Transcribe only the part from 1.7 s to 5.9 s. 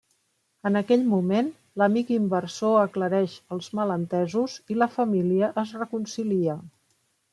l’amic inversor aclareix els malentesos i la família es